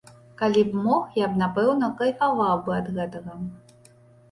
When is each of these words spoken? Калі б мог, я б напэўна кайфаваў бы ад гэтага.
Калі 0.39 0.61
б 0.69 0.79
мог, 0.85 1.03
я 1.19 1.27
б 1.33 1.41
напэўна 1.43 1.91
кайфаваў 2.01 2.65
бы 2.65 2.77
ад 2.81 2.91
гэтага. 2.99 3.39